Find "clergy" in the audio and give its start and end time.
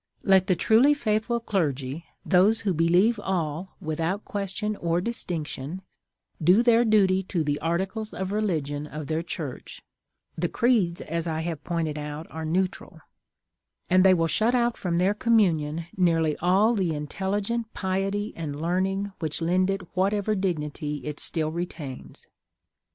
1.39-2.05